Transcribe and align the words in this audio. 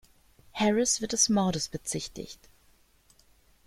Harris 0.53 0.99
wird 0.99 1.11
des 1.13 1.29
Mordes 1.29 1.69
bezichtigt. 1.69 2.39